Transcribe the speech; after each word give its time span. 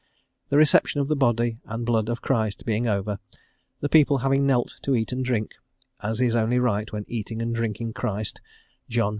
The 0.49 0.57
reception 0.57 0.99
of 0.99 1.09
the 1.09 1.15
Body 1.15 1.59
and 1.63 1.85
Blood 1.85 2.09
of 2.09 2.23
Christ 2.23 2.65
being 2.65 2.87
over, 2.87 3.19
the 3.81 3.87
people 3.89 4.17
having 4.17 4.47
knelt 4.47 4.79
to 4.81 4.95
eat 4.95 5.11
and 5.11 5.23
drink, 5.23 5.51
as 6.01 6.19
is 6.19 6.35
only 6.35 6.57
right 6.57 6.91
when 6.91 7.05
eating 7.07 7.39
and 7.39 7.53
drinking 7.53 7.93
Christ 7.93 8.41
(John 8.89 9.09
vi. 9.09 9.09